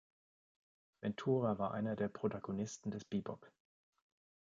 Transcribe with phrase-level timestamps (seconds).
[1.03, 3.51] Ventura war einer der Protagonisten des Bebop.